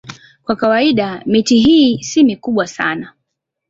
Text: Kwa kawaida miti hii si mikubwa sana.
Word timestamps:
Kwa 0.43 0.55
kawaida 0.55 1.23
miti 1.25 1.59
hii 1.59 2.03
si 2.03 2.23
mikubwa 2.23 2.67
sana. 2.67 3.13